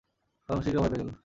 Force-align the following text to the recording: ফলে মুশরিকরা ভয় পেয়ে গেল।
ফলে 0.49 0.55
মুশরিকরা 0.57 0.81
ভয় 0.81 0.89
পেয়ে 0.89 1.01
গেল। 1.01 1.11